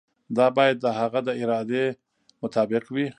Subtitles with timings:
[0.37, 1.85] دا باید د هغه د ارادې
[2.41, 3.07] مطابق وي.